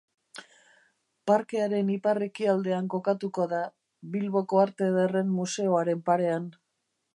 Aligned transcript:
Parkearen 1.31 1.91
ipar-ekialdean 1.95 2.89
kokatuko 2.95 3.47
da, 3.53 3.61
Bilboko 4.17 4.63
Arte 4.65 4.91
Ederren 4.95 5.33
Museoaren 5.37 6.05
parean. 6.11 6.53